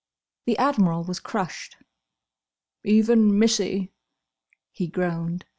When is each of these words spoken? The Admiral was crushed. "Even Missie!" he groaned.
The 0.47 0.57
Admiral 0.57 1.03
was 1.03 1.19
crushed. 1.19 1.77
"Even 2.83 3.37
Missie!" 3.37 3.91
he 4.71 4.87
groaned. 4.87 5.45